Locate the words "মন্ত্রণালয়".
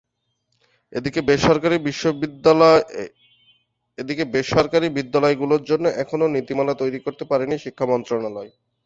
7.91-8.51